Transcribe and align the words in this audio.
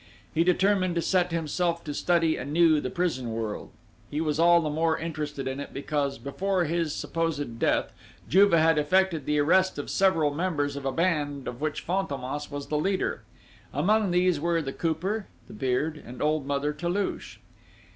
He 0.33 0.43
determined 0.43 0.95
to 0.95 1.01
set 1.03 1.29
himself 1.31 1.83
to 1.83 1.93
study 1.93 2.35
anew 2.35 2.81
the 2.81 2.89
prison 2.89 3.33
world; 3.33 3.69
he 4.09 4.19
was 4.19 4.39
all 4.39 4.59
the 4.59 4.69
more 4.71 4.97
interested 4.97 5.47
in 5.47 5.59
it 5.59 5.75
because, 5.75 6.17
before 6.17 6.63
his 6.63 6.95
supposed 6.95 7.59
death, 7.59 7.93
Juve 8.27 8.53
had 8.53 8.79
effected 8.79 9.27
the 9.27 9.37
arrest 9.37 9.77
of 9.77 9.91
several 9.91 10.33
members 10.33 10.75
of 10.75 10.85
a 10.85 10.91
band 10.91 11.47
of 11.47 11.61
which 11.61 11.85
Fantômas 11.85 12.49
was 12.49 12.69
the 12.69 12.79
leader. 12.79 13.21
Among 13.73 14.09
these 14.09 14.39
were 14.39 14.59
the 14.59 14.73
Cooper, 14.73 15.27
the 15.47 15.53
Beard, 15.53 16.01
and 16.03 16.19
old 16.19 16.47
Mother 16.47 16.73
Toulouche. 16.73 17.37